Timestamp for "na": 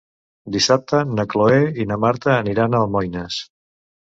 1.17-1.25, 1.91-1.99